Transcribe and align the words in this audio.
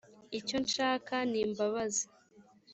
icyo 0.39 0.57
nshaka 0.65 1.15
ni 1.29 1.39
imbabazi 1.45 2.03